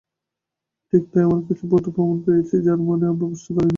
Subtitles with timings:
[0.93, 3.69] ঠিক তাই, আমরা কিছু ভৌত প্রমাণ পেয়েছি যার মানে আমরা বুঝতে পারেনি।